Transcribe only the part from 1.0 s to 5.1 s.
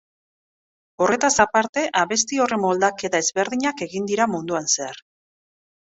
Horretaz aparte, abesti horren moldaketa ezberdinak egin dira munduan zehar.